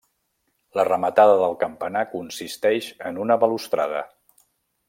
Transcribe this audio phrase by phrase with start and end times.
[0.79, 4.07] La rematada del campanar consisteix en una balustrada.